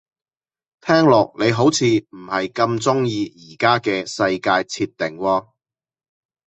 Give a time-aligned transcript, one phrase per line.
[0.81, 5.49] 聽落你好似唔係咁鍾意而家嘅世界設定喎